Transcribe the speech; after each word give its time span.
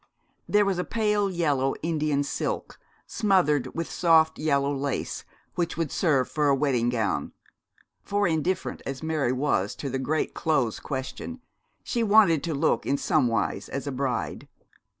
There 0.49 0.65
was 0.65 0.79
a 0.79 0.83
pale 0.83 1.29
yellow 1.29 1.75
Indian 1.83 2.23
silk, 2.23 2.79
smothered 3.05 3.75
with 3.75 3.87
soft 3.87 4.39
yellow 4.39 4.73
lace, 4.75 5.23
which 5.53 5.77
would 5.77 5.91
serve 5.91 6.27
for 6.27 6.47
a 6.47 6.55
wedding 6.55 6.89
gown; 6.89 7.33
for 8.01 8.27
indifferent 8.27 8.81
as 8.83 9.03
Mary 9.03 9.31
was 9.31 9.75
to 9.75 9.91
the 9.91 9.99
great 9.99 10.33
clothes 10.33 10.79
question, 10.79 11.39
she 11.83 12.01
wanted 12.01 12.41
to 12.45 12.55
look 12.55 12.83
in 12.83 12.97
some 12.97 13.27
wise 13.27 13.69
as 13.69 13.85
a 13.85 13.91
bride. 13.91 14.47